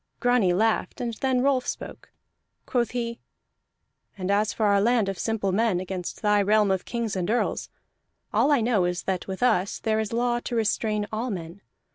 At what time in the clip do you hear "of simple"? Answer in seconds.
5.07-5.51